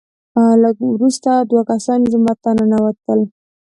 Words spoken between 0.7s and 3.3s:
وروسته دوه کسان جومات ته ننوتل،